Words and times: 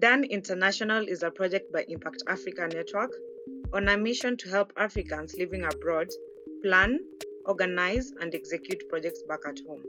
Done 0.00 0.22
International 0.22 1.08
is 1.08 1.24
a 1.24 1.30
project 1.30 1.72
by 1.72 1.84
Impact 1.88 2.22
Africa 2.28 2.68
Network 2.72 3.10
on 3.72 3.88
a 3.88 3.98
mission 3.98 4.36
to 4.36 4.48
help 4.48 4.72
Africans 4.76 5.34
living 5.36 5.64
abroad 5.64 6.06
plan, 6.62 7.00
organize, 7.46 8.12
and 8.20 8.32
execute 8.32 8.88
projects 8.88 9.24
back 9.28 9.40
at 9.48 9.58
home. 9.66 9.82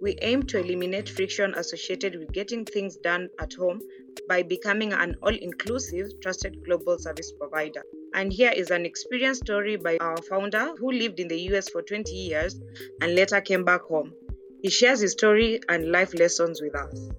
We 0.00 0.16
aim 0.22 0.44
to 0.44 0.60
eliminate 0.60 1.10
friction 1.10 1.52
associated 1.56 2.18
with 2.18 2.32
getting 2.32 2.64
things 2.64 2.96
done 2.96 3.28
at 3.38 3.52
home 3.52 3.82
by 4.30 4.44
becoming 4.44 4.94
an 4.94 5.16
all 5.22 5.34
inclusive, 5.34 6.18
trusted 6.22 6.64
global 6.64 6.98
service 6.98 7.30
provider. 7.32 7.82
And 8.14 8.32
here 8.32 8.52
is 8.52 8.70
an 8.70 8.86
experience 8.86 9.38
story 9.40 9.76
by 9.76 9.98
our 9.98 10.22
founder 10.22 10.74
who 10.76 10.90
lived 10.90 11.20
in 11.20 11.28
the 11.28 11.40
US 11.52 11.68
for 11.68 11.82
20 11.82 12.10
years 12.10 12.58
and 13.02 13.14
later 13.14 13.42
came 13.42 13.64
back 13.64 13.82
home. 13.82 14.14
He 14.62 14.70
shares 14.70 15.00
his 15.00 15.12
story 15.12 15.60
and 15.68 15.92
life 15.92 16.14
lessons 16.14 16.62
with 16.62 16.74
us. 16.74 17.10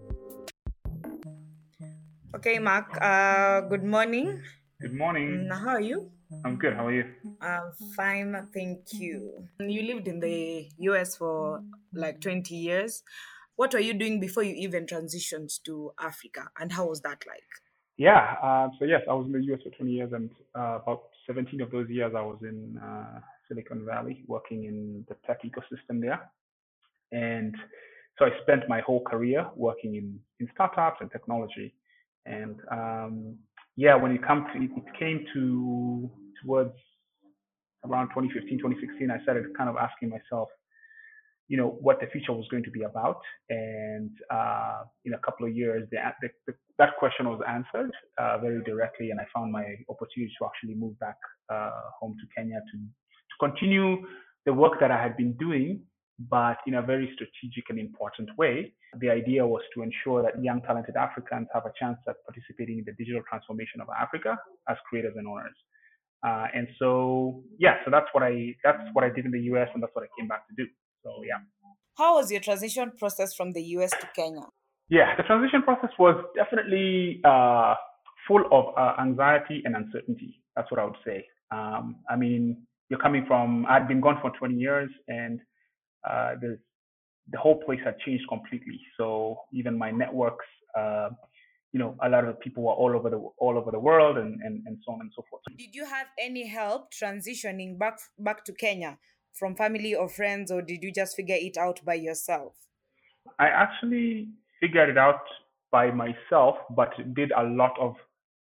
Okay, 2.36 2.60
Mark, 2.60 2.98
uh, 3.02 3.62
good 3.62 3.86
morning. 3.86 4.42
Good 4.82 4.94
morning. 4.94 5.48
Mm, 5.48 5.58
How 5.58 5.70
are 5.70 5.80
you? 5.80 6.12
I'm 6.44 6.58
good. 6.58 6.74
How 6.74 6.88
are 6.88 6.92
you? 6.92 7.06
I'm 7.40 7.72
fine, 7.96 8.36
thank 8.54 8.92
you. 8.92 9.48
You 9.58 9.84
lived 9.84 10.10
in 10.10 10.20
the 10.20 10.68
US 10.80 11.16
for 11.16 11.64
like 11.94 12.20
20 12.20 12.54
years. 12.54 13.04
What 13.56 13.74
were 13.74 13.80
you 13.80 13.94
doing 13.94 14.20
before 14.20 14.44
you 14.44 14.54
even 14.56 14.86
transitioned 14.86 15.64
to 15.64 15.94
Africa, 15.98 16.50
and 16.60 16.74
how 16.74 16.88
was 16.88 17.00
that 17.02 17.24
like? 17.26 17.48
Yeah. 17.96 18.36
Uh, 18.44 18.68
so 18.80 18.84
yes, 18.84 19.04
I 19.10 19.14
was 19.14 19.28
in 19.28 19.32
the 19.32 19.54
US 19.54 19.62
for 19.64 19.70
20 19.70 19.90
years, 19.90 20.12
and 20.12 20.30
uh, 20.54 20.80
about 20.84 21.04
17 21.28 21.62
of 21.62 21.72
those 21.72 21.90
years 21.90 22.12
I 22.18 22.22
was 22.22 22.40
in 22.42 22.78
uh, 22.84 23.22
Silicon 23.48 23.86
Valley, 23.86 24.26
working 24.28 24.66
in 24.66 25.06
the 25.08 25.16
tech 25.26 25.40
ecosystem 25.44 26.02
there. 26.02 26.20
And 27.14 27.56
so 28.20 28.26
I 28.26 28.30
spent 28.42 28.68
my 28.68 28.82
whole 28.82 29.04
career 29.04 29.48
working 29.56 29.96
in 29.96 30.20
in 30.42 30.50
startups 30.54 30.98
and 31.00 31.10
technology. 31.10 31.74
And 32.26 32.56
um, 32.72 33.38
yeah, 33.76 33.96
when 33.96 34.12
it 34.12 34.26
come 34.26 34.48
to 34.54 34.62
it, 34.62 34.72
it 34.76 35.00
came 35.00 35.26
to 35.34 36.10
towards 36.42 36.74
around 37.86 38.08
2015, 38.10 38.58
2016, 38.60 39.12
I 39.12 39.22
started 39.24 39.46
kind 39.58 39.70
of 39.70 39.76
asking 39.78 40.10
myself, 40.10 40.50
you 41.48 41.58
know, 41.58 41.78
what 41.80 42.00
the 42.00 42.08
future 42.08 42.34
was 42.34 42.48
going 42.50 42.64
to 42.64 42.72
be 42.72 42.84
about. 42.84 43.22
And 43.50 44.12
uh, 44.34 44.84
in 45.06 45.14
a 45.14 45.20
couple 45.20 45.46
of 45.46 45.56
years, 45.56 45.88
the, 45.92 45.98
the, 46.22 46.30
the, 46.48 46.54
that 46.80 46.98
question 46.98 47.30
was 47.30 47.42
answered 47.48 47.92
uh, 48.18 48.40
very 48.40 48.64
directly, 48.64 49.12
and 49.12 49.20
I 49.20 49.26
found 49.34 49.52
my 49.52 49.64
opportunity 49.90 50.34
to 50.40 50.46
actually 50.46 50.76
move 50.76 50.98
back 51.00 51.18
uh, 51.52 51.70
home 52.00 52.16
to 52.20 52.26
Kenya 52.36 52.60
to, 52.60 52.78
to 52.78 53.36
continue 53.40 53.98
the 54.46 54.54
work 54.54 54.80
that 54.80 54.92
I 54.92 55.02
had 55.02 55.16
been 55.18 55.34
doing, 55.34 55.82
but 56.20 56.58
in 56.66 56.76
a 56.76 56.82
very 56.82 57.12
strategic 57.14 57.70
and 57.70 57.80
important 57.80 58.30
way. 58.38 58.74
The 59.00 59.10
idea 59.10 59.46
was 59.46 59.62
to 59.76 59.84
ensure 59.84 60.24
that 60.24 60.42
young, 60.42 60.62
talented 60.62 60.96
Africans 60.96 61.48
have 61.54 61.66
a 61.66 61.74
chance 61.78 61.98
at 62.08 62.16
participating 62.26 62.80
in 62.80 62.86
the 62.86 62.94
digital 62.94 63.22
transformation 63.28 63.82
of 63.82 63.88
Africa 64.00 64.38
as 64.70 64.78
creators 64.90 65.14
and 65.18 65.28
owners. 65.28 65.56
Uh, 66.26 66.48
and 66.56 66.68
so, 66.80 67.44
yeah, 67.60 67.76
so 67.84 67.92
that's 67.92 68.08
what 68.14 68.24
I 68.24 68.56
that's 68.64 68.82
what 68.94 69.04
I 69.04 69.10
did 69.10 69.26
in 69.26 69.32
the 69.32 69.42
US, 69.52 69.70
and 69.74 69.84
that's 69.84 69.94
what 69.94 70.06
I 70.06 70.08
came 70.18 70.28
back 70.28 70.48
to 70.48 70.56
do. 70.56 70.66
So, 71.04 71.22
yeah. 71.28 71.44
How 71.98 72.16
was 72.16 72.32
your 72.32 72.42
transition 72.42 72.92
process 72.98 73.36
from 73.36 73.52
the 73.52 73.62
US 73.78 73.92
to 73.92 74.08
Kenya? 74.16 74.48
Yeah, 74.90 75.16
the 75.18 75.24
transition 75.24 75.62
process 75.64 75.92
was 76.00 76.16
definitely 76.36 77.22
uh, 77.26 77.76
full 78.28 78.44
of 78.52 78.74
uh, 78.78 79.02
anxiety 79.02 79.62
and 79.66 79.76
uncertainty. 79.76 80.42
That's 80.56 80.70
what 80.72 80.80
I 80.80 80.86
would 80.86 80.98
say. 81.06 81.26
Um, 81.52 81.98
I 82.10 82.16
mean, 82.16 82.66
you're 82.90 83.00
coming 83.00 83.26
from, 83.28 83.66
I'd 83.68 83.88
been 83.88 84.02
gone 84.02 84.18
for 84.22 84.32
20 84.38 84.56
years 84.56 84.90
and 85.08 85.40
uh, 86.10 86.36
the, 86.42 86.58
the 87.32 87.38
whole 87.38 87.62
place 87.64 87.80
had 87.84 87.98
changed 88.00 88.26
completely. 88.30 88.80
So 88.98 89.40
even 89.54 89.78
my 89.78 89.92
networks, 89.92 90.46
uh, 90.78 91.10
you 91.72 91.80
know, 91.80 91.96
a 92.02 92.10
lot 92.10 92.26
of 92.26 92.40
people 92.40 92.64
were 92.64 92.74
all 92.74 92.96
over 92.96 93.10
the 93.10 93.18
all 93.18 93.58
over 93.58 93.70
the 93.72 93.80
world 93.80 94.18
and, 94.18 94.40
and, 94.42 94.64
and 94.66 94.78
so 94.86 94.94
on 94.94 95.02
and 95.02 95.12
so 95.16 95.26
forth. 95.30 95.42
Did 95.58 95.76
you 95.76 95.86
have 95.86 96.08
any 96.20 96.48
help 96.48 96.94
transitioning 96.94 97.78
back 97.78 97.98
back 98.18 98.46
to 98.46 98.54
Kenya 98.54 98.98
from 99.34 99.56
family 99.56 99.94
or 99.94 100.08
friends, 100.08 100.52
or 100.52 100.62
did 100.62 100.82
you 100.82 100.92
just 100.94 101.16
figure 101.16 101.36
it 101.38 101.58
out 101.58 101.82
by 101.84 101.96
yourself? 101.96 102.54
I 103.40 103.48
actually 103.48 104.30
figured 104.62 104.90
it 104.90 104.98
out 104.98 105.20
by 105.72 105.92
myself, 105.92 106.56
but 106.74 106.92
did 107.14 107.32
a 107.38 107.44
lot 107.44 107.74
of 107.80 107.96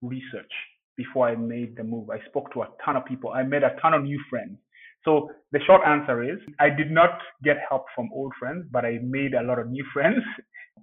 research 0.03 0.53
before 0.97 1.29
I 1.29 1.35
made 1.35 1.77
the 1.77 1.85
move. 1.85 2.11
I 2.11 2.25
spoke 2.29 2.53
to 2.53 2.63
a 2.63 2.69
ton 2.85 2.97
of 2.97 3.05
people. 3.05 3.31
I 3.31 3.43
made 3.43 3.65
a 3.65 3.75
ton 3.83 3.95
of 3.95 4.05
new 4.05 4.21
friends. 4.31 4.59
So 5.07 5.31
the 5.53 5.61
short 5.67 5.83
answer 5.87 6.23
is 6.23 6.39
I 6.59 6.69
did 6.69 6.91
not 6.91 7.21
get 7.45 7.57
help 7.69 7.87
from 7.95 8.11
old 8.13 8.33
friends, 8.39 8.67
but 8.73 8.85
I 8.85 8.99
made 9.03 9.35
a 9.35 9.43
lot 9.43 9.59
of 9.59 9.71
new 9.71 9.85
friends 9.93 10.23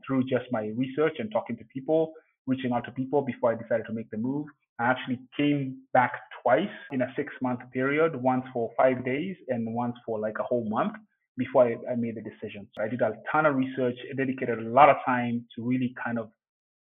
through 0.07 0.23
just 0.23 0.45
my 0.51 0.72
research 0.78 1.17
and 1.19 1.29
talking 1.31 1.57
to 1.57 1.66
people, 1.66 2.13
reaching 2.47 2.72
out 2.72 2.85
to 2.85 2.91
people 2.91 3.22
before 3.22 3.51
I 3.51 3.61
decided 3.61 3.85
to 3.88 3.94
make 3.94 4.09
the 4.09 4.17
move. 4.17 4.47
I 4.79 4.85
actually 4.85 5.19
came 5.38 5.78
back 5.94 6.13
twice 6.41 6.75
in 6.91 7.01
a 7.01 7.13
six 7.16 7.31
month 7.41 7.59
period, 7.72 8.16
once 8.16 8.45
for 8.53 8.72
five 8.78 9.06
days 9.06 9.35
and 9.50 9.75
once 9.75 9.95
for 10.06 10.19
like 10.19 10.40
a 10.40 10.44
whole 10.44 10.67
month 10.67 10.94
before 11.38 11.67
I, 11.67 11.91
I 11.91 11.95
made 11.95 12.16
the 12.16 12.22
decision. 12.22 12.67
So 12.75 12.84
I 12.84 12.88
did 12.88 13.01
a 13.01 13.13
ton 13.31 13.45
of 13.45 13.55
research, 13.55 13.97
dedicated 14.16 14.57
a 14.57 14.69
lot 14.69 14.90
of 14.90 14.95
time 15.05 15.45
to 15.55 15.63
really 15.63 15.94
kind 16.03 16.17
of 16.17 16.29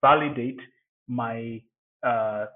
validate 0.02 0.58
my 1.06 1.62
uh, 2.02 2.46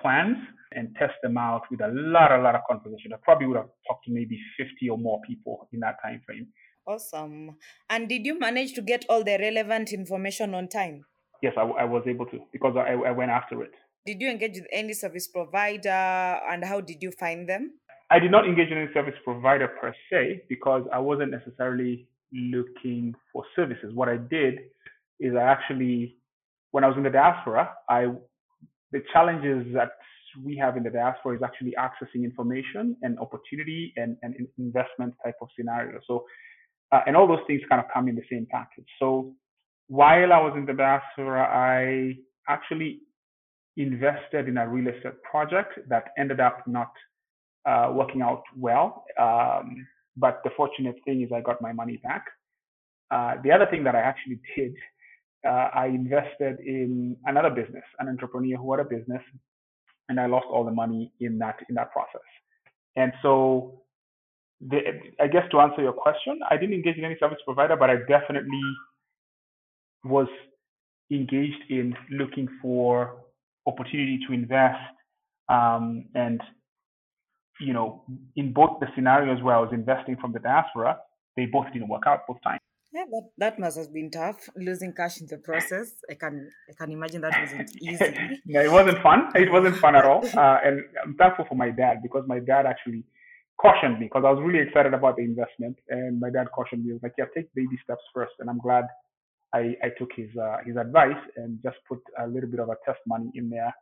plans 0.00 0.38
and 0.72 0.94
test 0.98 1.14
them 1.22 1.36
out 1.36 1.62
with 1.70 1.80
a 1.80 1.88
lot, 1.88 2.32
a 2.32 2.40
lot 2.40 2.54
of 2.54 2.62
conversation. 2.68 3.12
I 3.12 3.16
probably 3.22 3.46
would 3.46 3.56
have 3.56 3.70
talked 3.86 4.04
to 4.06 4.12
maybe 4.12 4.38
50 4.58 4.90
or 4.90 4.98
more 4.98 5.20
people 5.26 5.68
in 5.72 5.80
that 5.80 5.96
time 6.02 6.20
frame. 6.26 6.48
Awesome. 6.86 7.56
And 7.90 8.08
did 8.08 8.24
you 8.24 8.38
manage 8.38 8.72
to 8.74 8.82
get 8.82 9.04
all 9.08 9.22
the 9.22 9.38
relevant 9.38 9.92
information 9.92 10.54
on 10.54 10.68
time? 10.68 11.04
Yes, 11.42 11.52
I, 11.56 11.62
I 11.62 11.84
was 11.84 12.02
able 12.06 12.26
to 12.26 12.40
because 12.52 12.76
I, 12.76 12.94
I 12.94 13.10
went 13.10 13.30
after 13.30 13.62
it. 13.62 13.72
Did 14.06 14.20
you 14.20 14.30
engage 14.30 14.54
with 14.54 14.66
any 14.72 14.94
service 14.94 15.28
provider 15.28 15.88
and 15.90 16.64
how 16.64 16.80
did 16.80 17.02
you 17.02 17.12
find 17.12 17.48
them? 17.48 17.72
I 18.10 18.18
did 18.18 18.30
not 18.30 18.46
engage 18.46 18.70
in 18.70 18.78
any 18.78 18.92
service 18.94 19.14
provider 19.22 19.68
per 19.68 19.94
se 20.10 20.44
because 20.48 20.84
I 20.92 20.98
wasn't 20.98 21.30
necessarily 21.30 22.08
looking 22.32 23.14
for 23.32 23.44
services. 23.54 23.92
What 23.94 24.08
I 24.08 24.16
did 24.16 24.60
is 25.20 25.34
I 25.36 25.42
actually, 25.42 26.16
when 26.70 26.84
I 26.84 26.88
was 26.88 26.96
in 26.96 27.02
the 27.02 27.10
diaspora, 27.10 27.70
I 27.88 28.06
the 28.92 29.02
challenges 29.12 29.66
that 29.74 29.90
we 30.42 30.56
have 30.56 30.76
in 30.76 30.82
the 30.82 30.90
diaspora 30.90 31.36
is 31.36 31.42
actually 31.42 31.74
accessing 31.78 32.24
information 32.24 32.96
and 33.02 33.18
opportunity 33.18 33.92
and, 33.96 34.16
and 34.22 34.34
investment 34.58 35.14
type 35.24 35.36
of 35.40 35.48
scenario. 35.56 36.00
So, 36.06 36.24
uh, 36.92 37.00
and 37.06 37.16
all 37.16 37.26
those 37.26 37.44
things 37.46 37.60
kind 37.68 37.80
of 37.80 37.86
come 37.92 38.08
in 38.08 38.14
the 38.14 38.22
same 38.30 38.46
package. 38.50 38.86
So, 38.98 39.34
while 39.88 40.32
I 40.32 40.40
was 40.40 40.52
in 40.56 40.66
the 40.66 40.74
diaspora, 40.74 41.42
I 41.42 42.14
actually 42.48 43.00
invested 43.76 44.48
in 44.48 44.58
a 44.58 44.68
real 44.68 44.88
estate 44.88 45.22
project 45.22 45.78
that 45.88 46.08
ended 46.18 46.40
up 46.40 46.66
not 46.66 46.92
uh, 47.64 47.90
working 47.94 48.22
out 48.22 48.42
well. 48.56 49.04
Um, 49.20 49.86
but 50.16 50.40
the 50.44 50.50
fortunate 50.56 50.96
thing 51.04 51.22
is 51.22 51.30
I 51.34 51.40
got 51.40 51.62
my 51.62 51.72
money 51.72 51.98
back. 51.98 52.24
Uh, 53.10 53.34
the 53.42 53.52
other 53.52 53.66
thing 53.70 53.84
that 53.84 53.94
I 53.94 54.00
actually 54.00 54.40
did, 54.56 54.74
uh, 55.46 55.68
I 55.74 55.86
invested 55.86 56.58
in 56.60 57.16
another 57.24 57.50
business, 57.50 57.84
an 58.00 58.08
entrepreneur 58.08 58.56
who 58.58 58.72
had 58.72 58.84
a 58.84 58.88
business, 58.88 59.22
and 60.08 60.18
I 60.20 60.26
lost 60.26 60.46
all 60.50 60.64
the 60.64 60.70
money 60.70 61.12
in 61.20 61.38
that 61.38 61.56
in 61.68 61.74
that 61.76 61.92
process. 61.92 62.26
And 62.96 63.12
so, 63.22 63.82
the, 64.60 64.78
I 65.20 65.26
guess 65.28 65.44
to 65.50 65.60
answer 65.60 65.82
your 65.82 65.92
question, 65.92 66.40
I 66.50 66.56
didn't 66.56 66.74
engage 66.74 66.96
in 66.96 67.04
any 67.04 67.16
service 67.20 67.38
provider, 67.44 67.76
but 67.76 67.90
I 67.90 67.96
definitely 68.08 68.62
was 70.04 70.28
engaged 71.10 71.62
in 71.70 71.94
looking 72.10 72.48
for 72.60 73.22
opportunity 73.66 74.18
to 74.26 74.32
invest 74.32 74.78
um, 75.48 76.04
and 76.14 76.40
you 77.60 77.72
know, 77.72 78.04
in 78.36 78.52
both 78.52 78.78
the 78.80 78.86
scenarios 78.94 79.42
where 79.42 79.56
I 79.56 79.60
was 79.60 79.70
investing 79.72 80.16
from 80.20 80.32
the 80.32 80.38
diaspora, 80.38 80.98
they 81.36 81.46
both 81.46 81.66
didn't 81.72 81.88
work 81.88 82.04
out 82.06 82.20
both 82.26 82.38
times. 82.42 82.60
Yeah, 82.92 83.04
that, 83.10 83.28
that 83.36 83.58
must 83.58 83.76
have 83.76 83.92
been 83.92 84.10
tough, 84.10 84.48
losing 84.56 84.94
cash 84.94 85.20
in 85.20 85.26
the 85.26 85.36
process. 85.36 85.92
I 86.10 86.14
can 86.14 86.50
I 86.70 86.72
can 86.72 86.90
imagine 86.90 87.20
that 87.20 87.38
wasn't 87.38 87.70
easy. 87.82 88.16
no, 88.46 88.60
it 88.62 88.72
wasn't 88.72 89.02
fun. 89.02 89.28
It 89.34 89.52
wasn't 89.52 89.76
fun 89.76 89.94
at 89.94 90.04
all. 90.04 90.24
Uh, 90.38 90.58
and 90.64 90.80
I'm 91.04 91.14
thankful 91.16 91.44
for 91.48 91.54
my 91.54 91.70
dad 91.70 91.98
because 92.02 92.24
my 92.26 92.38
dad 92.38 92.64
actually 92.64 93.04
cautioned 93.60 93.98
me 93.98 94.06
because 94.06 94.22
I 94.24 94.30
was 94.30 94.40
really 94.42 94.60
excited 94.66 94.94
about 94.94 95.16
the 95.16 95.22
investment. 95.24 95.76
And 95.88 96.18
my 96.20 96.30
dad 96.30 96.46
cautioned 96.54 96.82
me, 96.84 96.90
he 96.90 96.92
was 96.92 97.02
like, 97.02 97.14
yeah, 97.18 97.26
take 97.34 97.52
baby 97.54 97.76
steps 97.84 98.02
first. 98.14 98.32
And 98.38 98.48
I'm 98.48 98.60
glad 98.60 98.84
I, 99.52 99.74
I 99.82 99.88
took 99.98 100.10
his 100.16 100.30
uh, 100.36 100.58
his 100.64 100.76
advice 100.76 101.20
and 101.36 101.58
just 101.62 101.76
put 101.88 101.98
a 102.18 102.26
little 102.26 102.48
bit 102.48 102.60
of 102.60 102.68
a 102.68 102.76
test 102.86 103.00
money 103.06 103.30
in 103.34 103.50
there. 103.50 103.74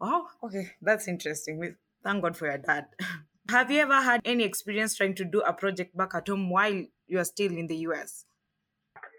Wow, 0.00 0.26
okay, 0.44 0.72
that's 0.80 1.08
interesting. 1.08 1.58
We- 1.58 1.74
Thank 2.04 2.22
God 2.22 2.36
for 2.36 2.46
your 2.46 2.58
dad. 2.58 2.86
Have 3.48 3.70
you 3.70 3.80
ever 3.80 4.00
had 4.00 4.20
any 4.24 4.44
experience 4.44 4.94
trying 4.96 5.14
to 5.16 5.24
do 5.24 5.40
a 5.40 5.52
project 5.52 5.96
back 5.96 6.14
at 6.14 6.28
home 6.28 6.50
while 6.50 6.84
you 7.06 7.18
are 7.18 7.24
still 7.24 7.52
in 7.52 7.66
the 7.66 7.76
US? 7.88 8.24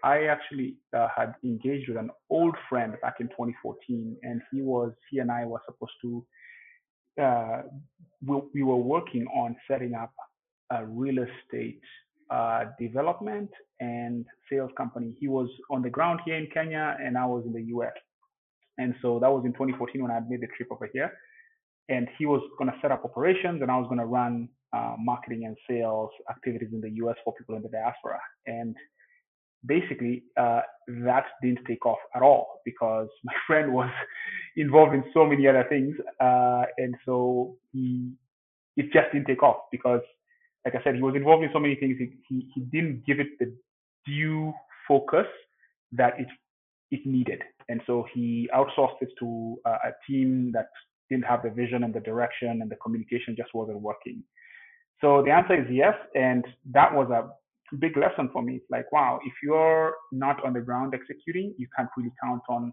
I 0.04 0.24
actually 0.24 0.76
uh, 0.96 1.08
had 1.14 1.34
engaged 1.44 1.88
with 1.88 1.98
an 1.98 2.10
old 2.30 2.54
friend 2.68 2.96
back 3.02 3.16
in 3.20 3.28
2014, 3.28 4.16
and 4.22 4.40
he 4.50 4.62
was 4.62 4.92
he 5.10 5.18
and 5.18 5.30
I 5.30 5.44
were 5.44 5.60
supposed 5.66 5.94
to 6.02 6.24
uh, 7.20 7.62
we, 8.24 8.40
we 8.54 8.62
were 8.62 8.76
working 8.76 9.26
on 9.26 9.56
setting 9.68 9.94
up 9.94 10.12
a 10.70 10.84
real 10.84 11.16
estate 11.18 11.80
uh, 12.30 12.66
development 12.78 13.50
and 13.80 14.24
sales 14.50 14.70
company. 14.76 15.16
He 15.18 15.28
was 15.28 15.48
on 15.70 15.82
the 15.82 15.90
ground 15.90 16.20
here 16.24 16.36
in 16.36 16.48
Kenya, 16.52 16.96
and 17.02 17.16
I 17.16 17.26
was 17.26 17.44
in 17.46 17.52
the 17.52 17.62
US. 17.74 17.92
And 18.76 18.94
so 19.02 19.18
that 19.20 19.30
was 19.30 19.44
in 19.44 19.52
2014 19.52 20.02
when 20.02 20.10
I 20.10 20.20
made 20.20 20.40
the 20.40 20.46
trip 20.56 20.68
over 20.70 20.88
here. 20.92 21.12
And 21.88 22.06
he 22.18 22.26
was 22.26 22.42
going 22.58 22.70
to 22.70 22.76
set 22.82 22.92
up 22.92 23.04
operations, 23.04 23.62
and 23.62 23.70
I 23.70 23.78
was 23.78 23.86
going 23.88 23.98
to 23.98 24.06
run 24.06 24.48
uh, 24.72 24.94
marketing 24.98 25.44
and 25.44 25.56
sales 25.68 26.10
activities 26.30 26.68
in 26.72 26.80
the 26.80 26.90
US 27.04 27.16
for 27.24 27.34
people 27.34 27.56
in 27.56 27.62
the 27.62 27.68
diaspora. 27.68 28.18
And 28.46 28.76
basically, 29.66 30.24
uh, 30.36 30.60
that 30.86 31.24
didn't 31.42 31.64
take 31.66 31.84
off 31.86 31.98
at 32.14 32.22
all 32.22 32.60
because 32.64 33.08
my 33.24 33.32
friend 33.46 33.72
was 33.72 33.90
involved 34.56 34.94
in 34.94 35.04
so 35.14 35.24
many 35.26 35.46
other 35.46 35.64
things. 35.68 35.96
Uh, 36.20 36.64
and 36.76 36.94
so 37.04 37.56
he, 37.72 38.12
it 38.76 38.92
just 38.92 39.12
didn't 39.12 39.26
take 39.26 39.42
off 39.42 39.56
because, 39.70 40.02
like 40.64 40.74
I 40.74 40.82
said, 40.84 40.94
he 40.96 41.02
was 41.02 41.16
involved 41.16 41.44
in 41.44 41.50
so 41.52 41.58
many 41.58 41.74
things. 41.76 41.96
He, 41.98 42.10
he, 42.28 42.48
he 42.54 42.60
didn't 42.60 43.04
give 43.06 43.20
it 43.20 43.38
the 43.38 43.52
due 44.06 44.52
focus 44.86 45.26
that 45.92 46.14
it, 46.18 46.28
it 46.90 47.00
needed. 47.04 47.42
And 47.68 47.80
so 47.86 48.06
he 48.14 48.48
outsourced 48.54 49.00
it 49.00 49.10
to 49.20 49.56
uh, 49.66 49.76
a 49.84 49.90
team 50.10 50.52
that 50.54 50.68
didn't 51.10 51.24
have 51.24 51.42
the 51.42 51.50
vision 51.50 51.84
and 51.84 51.92
the 51.92 52.00
direction 52.00 52.60
and 52.62 52.70
the 52.70 52.76
communication 52.76 53.34
just 53.36 53.50
wasn't 53.54 53.80
working. 53.80 54.22
So 55.00 55.22
the 55.22 55.30
answer 55.30 55.54
is 55.54 55.66
yes. 55.70 55.94
And 56.14 56.44
that 56.72 56.92
was 56.92 57.10
a 57.10 57.30
big 57.76 57.96
lesson 57.96 58.30
for 58.32 58.42
me. 58.42 58.56
It's 58.56 58.70
like, 58.70 58.90
wow, 58.92 59.20
if 59.24 59.32
you're 59.42 59.94
not 60.12 60.44
on 60.44 60.52
the 60.52 60.60
ground 60.60 60.94
executing, 60.94 61.54
you 61.58 61.66
can't 61.76 61.88
really 61.96 62.12
count 62.22 62.42
on 62.48 62.72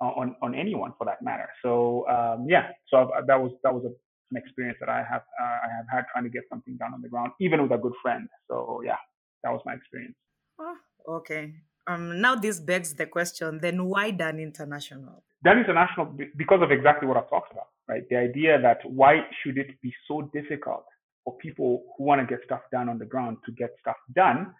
on 0.00 0.34
on 0.42 0.54
anyone 0.54 0.92
for 0.98 1.04
that 1.04 1.22
matter. 1.22 1.48
So 1.62 2.06
um, 2.08 2.46
yeah, 2.48 2.70
so 2.88 3.10
I've, 3.16 3.26
that 3.26 3.40
was 3.40 3.52
that 3.62 3.72
was 3.72 3.84
a, 3.84 3.92
an 4.30 4.36
experience 4.36 4.78
that 4.80 4.88
I 4.88 4.98
have 4.98 5.22
uh, 5.40 5.58
I 5.66 5.68
have 5.76 5.86
had 5.90 6.04
trying 6.12 6.24
to 6.24 6.30
get 6.30 6.42
something 6.50 6.76
done 6.76 6.92
on 6.92 7.02
the 7.02 7.08
ground, 7.08 7.32
even 7.40 7.62
with 7.62 7.72
a 7.72 7.78
good 7.78 7.94
friend. 8.02 8.28
So 8.48 8.82
yeah, 8.84 8.96
that 9.44 9.50
was 9.50 9.60
my 9.64 9.74
experience. 9.74 10.16
Oh, 10.58 10.76
okay. 11.08 11.54
Um, 11.86 12.20
now 12.20 12.34
this 12.34 12.60
begs 12.60 12.94
the 12.94 13.06
question: 13.06 13.60
Then 13.60 13.84
why 13.84 14.10
Done 14.10 14.38
International? 14.40 15.22
Done 15.44 15.58
International 15.58 16.06
because 16.36 16.62
of 16.62 16.70
exactly 16.70 17.06
what 17.08 17.16
I've 17.16 17.30
talked 17.30 17.52
about, 17.52 17.68
right? 17.88 18.02
The 18.10 18.16
idea 18.16 18.60
that 18.60 18.78
why 18.84 19.20
should 19.42 19.56
it 19.56 19.80
be 19.80 19.92
so 20.08 20.30
difficult 20.34 20.84
for 21.24 21.36
people 21.38 21.84
who 21.96 22.04
want 22.04 22.20
to 22.20 22.26
get 22.26 22.44
stuff 22.44 22.60
done 22.70 22.88
on 22.88 22.98
the 22.98 23.04
ground 23.04 23.38
to 23.46 23.52
get 23.52 23.70
stuff 23.80 23.96
done, 24.14 24.54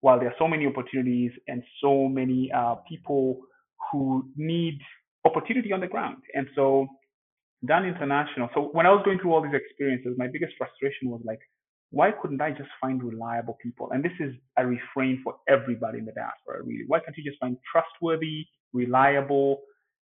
while 0.00 0.18
there 0.18 0.28
are 0.28 0.34
so 0.38 0.48
many 0.48 0.66
opportunities 0.66 1.32
and 1.48 1.62
so 1.80 2.08
many 2.08 2.50
uh, 2.52 2.76
people 2.88 3.40
who 3.90 4.28
need 4.36 4.78
opportunity 5.24 5.72
on 5.72 5.80
the 5.80 5.86
ground. 5.86 6.18
And 6.34 6.46
so, 6.54 6.86
Done 7.66 7.86
International. 7.86 8.48
So 8.54 8.68
when 8.72 8.86
I 8.86 8.90
was 8.90 9.02
going 9.04 9.18
through 9.18 9.34
all 9.34 9.42
these 9.42 9.54
experiences, 9.54 10.14
my 10.16 10.28
biggest 10.28 10.52
frustration 10.56 11.10
was 11.10 11.20
like, 11.24 11.40
why 11.90 12.12
couldn't 12.12 12.40
I 12.40 12.50
just 12.50 12.68
find 12.80 13.02
reliable 13.02 13.58
people? 13.60 13.90
And 13.90 14.04
this 14.04 14.12
is 14.20 14.32
a 14.56 14.66
refrain 14.66 15.20
for 15.24 15.36
everybody 15.48 15.98
in 15.98 16.04
the 16.04 16.12
diaspora, 16.12 16.62
really. 16.62 16.84
Why 16.86 17.00
can't 17.00 17.16
you 17.16 17.24
just 17.24 17.40
find 17.40 17.56
trustworthy, 17.70 18.46
reliable, 18.72 19.62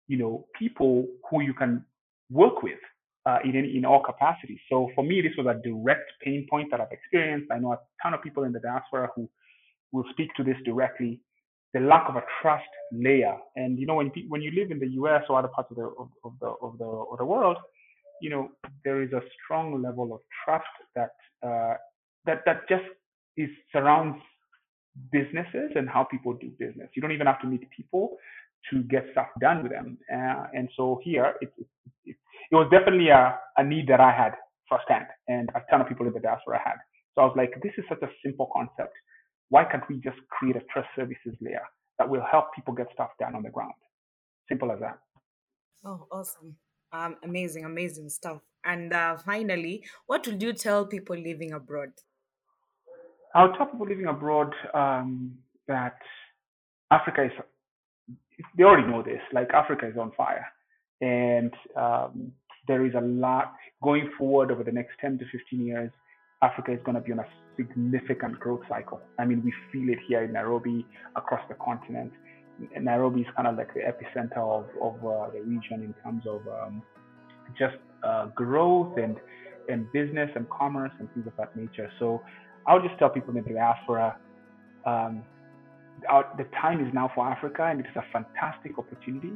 you 0.08 0.16
know, 0.16 0.46
people 0.58 1.06
who 1.30 1.42
you 1.42 1.54
can 1.54 1.84
work 2.30 2.62
with 2.62 2.78
uh, 3.26 3.38
in, 3.44 3.56
in 3.56 3.84
all 3.84 4.02
capacities. 4.02 4.58
So 4.70 4.90
for 4.94 5.02
me, 5.04 5.20
this 5.20 5.32
was 5.36 5.46
a 5.46 5.60
direct 5.62 6.10
pain 6.22 6.46
point 6.48 6.70
that 6.70 6.80
I've 6.80 6.92
experienced. 6.92 7.50
I 7.50 7.58
know 7.58 7.72
a 7.72 7.80
ton 8.02 8.14
of 8.14 8.22
people 8.22 8.44
in 8.44 8.52
the 8.52 8.60
diaspora 8.60 9.10
who 9.14 9.28
will 9.92 10.04
speak 10.12 10.30
to 10.36 10.44
this 10.44 10.56
directly. 10.64 11.20
The 11.74 11.80
lack 11.80 12.08
of 12.08 12.16
a 12.16 12.22
trust 12.40 12.64
layer, 12.92 13.36
and 13.56 13.78
you 13.78 13.86
know, 13.86 13.96
when 13.96 14.10
when 14.28 14.40
you 14.40 14.50
live 14.52 14.70
in 14.70 14.78
the 14.78 14.88
U.S. 15.00 15.24
or 15.28 15.38
other 15.38 15.48
parts 15.48 15.70
of 15.70 15.76
the 15.76 15.82
of, 15.82 16.08
of 16.24 16.32
the 16.40 16.46
of 16.62 16.78
the 16.78 16.84
of 16.86 17.18
the 17.18 17.24
world, 17.24 17.58
you 18.22 18.30
know, 18.30 18.48
there 18.84 19.02
is 19.02 19.12
a 19.12 19.20
strong 19.44 19.82
level 19.82 20.14
of 20.14 20.20
trust 20.44 20.64
that 20.94 21.10
uh, 21.46 21.74
that 22.24 22.42
that 22.46 22.66
just 22.68 22.84
is 23.36 23.50
surrounds 23.72 24.16
businesses 25.12 25.72
and 25.74 25.88
how 25.88 26.04
people 26.04 26.32
do 26.32 26.48
business. 26.58 26.88
You 26.94 27.02
don't 27.02 27.12
even 27.12 27.26
have 27.26 27.40
to 27.42 27.46
meet 27.46 27.68
people 27.70 28.16
to 28.70 28.82
get 28.84 29.04
stuff 29.12 29.28
done 29.40 29.62
with 29.62 29.72
them. 29.72 29.98
Uh, 30.12 30.46
and 30.54 30.68
so 30.76 31.00
here, 31.04 31.34
it's, 31.40 31.52
it, 31.58 31.66
it, 32.04 32.16
it 32.50 32.54
was 32.54 32.68
definitely 32.70 33.08
a, 33.08 33.38
a 33.56 33.64
need 33.64 33.88
that 33.88 34.00
I 34.00 34.12
had 34.12 34.32
firsthand, 34.68 35.06
and 35.28 35.48
a 35.54 35.60
ton 35.70 35.80
of 35.80 35.88
people 35.88 36.06
in 36.06 36.12
the 36.12 36.20
diaspora 36.20 36.60
had. 36.64 36.76
So 37.14 37.22
I 37.22 37.24
was 37.24 37.34
like, 37.36 37.54
this 37.62 37.72
is 37.78 37.84
such 37.88 38.02
a 38.02 38.08
simple 38.24 38.50
concept. 38.52 38.94
Why 39.48 39.64
can't 39.64 39.82
we 39.88 39.96
just 39.96 40.18
create 40.28 40.56
a 40.56 40.60
trust 40.72 40.88
services 40.96 41.34
layer 41.40 41.62
that 41.98 42.08
will 42.08 42.24
help 42.30 42.46
people 42.54 42.74
get 42.74 42.88
stuff 42.92 43.10
done 43.18 43.34
on 43.34 43.42
the 43.42 43.50
ground? 43.50 43.74
Simple 44.48 44.72
as 44.72 44.80
that. 44.80 44.98
Oh, 45.84 46.06
awesome. 46.10 46.56
Um, 46.92 47.16
amazing, 47.22 47.64
amazing 47.64 48.08
stuff. 48.08 48.42
And 48.64 48.92
uh, 48.92 49.16
finally, 49.18 49.84
what 50.06 50.26
would 50.26 50.42
you 50.42 50.52
tell 50.52 50.84
people 50.84 51.16
living 51.16 51.52
abroad? 51.52 51.92
I'll 53.34 53.52
tell 53.52 53.66
people 53.66 53.86
living 53.86 54.06
abroad 54.06 54.52
um, 54.74 55.36
that 55.68 55.98
Africa 56.90 57.24
is, 57.24 57.32
they 58.56 58.64
already 58.64 58.88
know 58.88 59.02
this, 59.02 59.20
like 59.32 59.50
Africa 59.50 59.88
is 59.88 59.96
on 59.96 60.12
fire 60.16 60.46
and 61.00 61.52
um, 61.76 62.32
there 62.66 62.84
is 62.86 62.94
a 62.94 63.00
lot 63.00 63.54
going 63.82 64.10
forward 64.18 64.50
over 64.50 64.64
the 64.64 64.72
next 64.72 64.92
10 65.00 65.18
to 65.18 65.24
15 65.30 65.66
years. 65.66 65.90
Africa 66.42 66.72
is 66.72 66.80
going 66.84 66.96
to 66.96 67.00
be 67.00 67.12
on 67.12 67.20
a 67.20 67.26
significant 67.56 68.38
growth 68.38 68.62
cycle. 68.68 69.00
I 69.18 69.24
mean, 69.24 69.42
we 69.44 69.52
feel 69.72 69.88
it 69.92 69.98
here 70.06 70.24
in 70.24 70.32
Nairobi, 70.32 70.86
across 71.14 71.40
the 71.48 71.54
continent. 71.54 72.12
Nairobi 72.78 73.20
is 73.20 73.26
kind 73.36 73.48
of 73.48 73.56
like 73.56 73.72
the 73.74 73.80
epicenter 73.80 74.38
of, 74.38 74.66
of 74.80 74.94
uh, 75.04 75.30
the 75.32 75.42
region 75.42 75.82
in 75.82 75.94
terms 76.02 76.22
of 76.26 76.40
um, 76.48 76.82
just 77.58 77.76
uh, 78.02 78.26
growth 78.26 78.96
and 78.98 79.16
and 79.68 79.90
business 79.92 80.30
and 80.36 80.48
commerce 80.48 80.92
and 81.00 81.12
things 81.12 81.26
of 81.26 81.32
that 81.36 81.56
nature. 81.56 81.90
So 81.98 82.22
I'll 82.68 82.80
just 82.80 82.96
tell 83.00 83.10
people 83.10 83.36
in 83.36 83.42
the 83.42 83.52
diaspora, 83.52 84.16
um, 84.84 85.24
our, 86.08 86.32
the 86.38 86.44
time 86.60 86.86
is 86.86 86.94
now 86.94 87.10
for 87.16 87.26
Africa, 87.28 87.64
and 87.64 87.80
it 87.80 87.86
is 87.86 87.96
a 87.96 88.04
fantastic 88.12 88.78
opportunity 88.78 89.32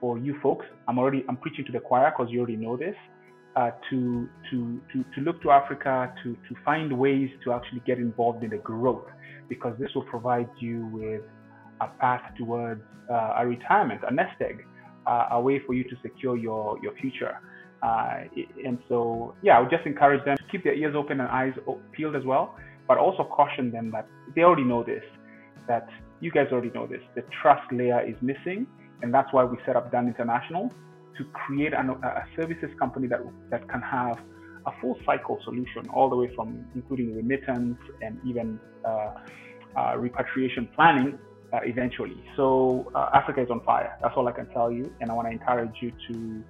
for 0.00 0.18
you 0.18 0.38
folks. 0.42 0.66
I'm 0.88 0.98
already 0.98 1.24
I'm 1.28 1.36
preaching 1.36 1.64
to 1.66 1.72
the 1.72 1.80
choir 1.80 2.12
because 2.16 2.32
you 2.32 2.38
already 2.40 2.56
know 2.56 2.76
this. 2.76 2.94
Uh, 3.56 3.72
to, 3.90 4.28
to 4.48 4.80
to 4.92 5.04
to 5.12 5.20
look 5.22 5.42
to 5.42 5.50
Africa 5.50 6.12
to 6.22 6.34
to 6.34 6.54
find 6.64 6.96
ways 6.96 7.28
to 7.42 7.52
actually 7.52 7.82
get 7.84 7.98
involved 7.98 8.44
in 8.44 8.50
the 8.50 8.58
growth 8.58 9.06
because 9.48 9.74
this 9.80 9.90
will 9.94 10.04
provide 10.04 10.48
you 10.60 10.86
with 10.92 11.22
a 11.80 11.88
path 11.98 12.22
towards 12.38 12.80
uh, 13.10 13.34
a 13.38 13.46
retirement, 13.46 14.00
a 14.08 14.14
nest 14.14 14.40
egg, 14.40 14.64
uh, 15.06 15.26
a 15.32 15.40
way 15.40 15.60
for 15.66 15.74
you 15.74 15.82
to 15.84 15.96
secure 16.02 16.36
your 16.36 16.78
your 16.80 16.94
future. 17.00 17.38
Uh, 17.82 18.24
and 18.64 18.78
so, 18.88 19.34
yeah, 19.42 19.56
I 19.56 19.60
would 19.60 19.70
just 19.70 19.86
encourage 19.86 20.24
them 20.24 20.36
to 20.36 20.42
keep 20.52 20.64
their 20.64 20.74
ears 20.74 20.94
open 20.96 21.20
and 21.20 21.28
eyes 21.28 21.54
peeled 21.92 22.14
as 22.14 22.24
well, 22.24 22.56
but 22.86 22.98
also 22.98 23.24
caution 23.24 23.70
them 23.72 23.90
that 23.92 24.06
they 24.36 24.42
already 24.42 24.64
know 24.64 24.84
this, 24.84 25.02
that 25.66 25.88
you 26.20 26.30
guys 26.30 26.46
already 26.52 26.70
know 26.70 26.86
this. 26.86 27.00
The 27.14 27.24
trust 27.42 27.72
layer 27.72 28.06
is 28.06 28.16
missing, 28.20 28.66
and 29.02 29.12
that's 29.12 29.32
why 29.32 29.44
we 29.44 29.56
set 29.66 29.76
up 29.76 29.90
Done 29.90 30.06
International 30.06 30.72
to 31.16 31.24
create 31.32 31.74
an, 31.74 31.90
a 31.90 32.24
services 32.36 32.70
company 32.78 33.06
that, 33.08 33.20
that 33.50 33.68
can 33.68 33.80
have 33.82 34.18
a 34.66 34.72
full 34.80 34.98
cycle 35.06 35.38
solution, 35.44 35.88
all 35.92 36.08
the 36.10 36.16
way 36.16 36.30
from 36.34 36.64
including 36.74 37.14
remittance 37.14 37.78
and 38.02 38.20
even 38.26 38.58
uh, 38.84 39.14
uh, 39.76 39.96
repatriation 39.96 40.68
planning 40.74 41.18
uh, 41.52 41.60
eventually. 41.62 42.22
So 42.36 42.90
uh, 42.94 43.10
Africa 43.14 43.42
is 43.42 43.50
on 43.50 43.60
fire. 43.64 43.96
That's 44.02 44.14
all 44.16 44.28
I 44.28 44.32
can 44.32 44.46
tell 44.50 44.70
you, 44.70 44.92
and 45.00 45.10
I 45.10 45.14
want 45.14 45.28
to 45.28 45.32
encourage 45.32 45.76
you 45.80 45.92
to 46.08 46.44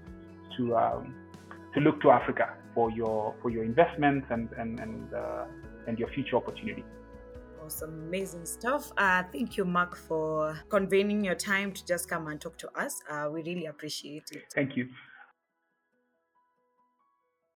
to 0.56 0.76
um, 0.76 1.14
to 1.74 1.80
look 1.80 2.00
to 2.02 2.10
Africa 2.10 2.54
for 2.74 2.90
your 2.90 3.34
for 3.40 3.50
your 3.50 3.64
investments 3.64 4.26
and 4.30 4.48
and 4.58 4.80
and, 4.80 5.14
uh, 5.14 5.44
and 5.86 5.98
your 5.98 6.08
future 6.08 6.36
opportunity 6.36 6.84
some 7.68 7.90
amazing 7.90 8.46
stuff. 8.46 8.90
Uh, 8.96 9.22
thank 9.32 9.56
you, 9.56 9.64
Mark, 9.64 9.96
for 9.96 10.58
convening 10.68 11.24
your 11.24 11.34
time 11.34 11.72
to 11.72 11.84
just 11.84 12.08
come 12.08 12.26
and 12.28 12.40
talk 12.40 12.56
to 12.58 12.70
us. 12.78 13.00
Uh, 13.08 13.28
we 13.32 13.42
really 13.42 13.66
appreciate 13.66 14.30
it. 14.32 14.44
Thank 14.54 14.76
you. 14.76 14.88